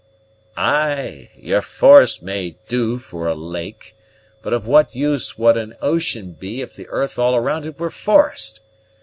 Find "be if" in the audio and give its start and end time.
6.33-6.73